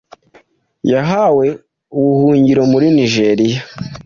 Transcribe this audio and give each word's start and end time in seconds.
yahawe 0.91 1.47
ubuhungiro 1.97 2.61
muri 2.71 2.87
Nijeriya 2.95 3.61